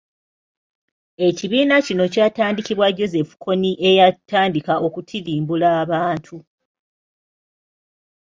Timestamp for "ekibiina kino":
1.27-2.03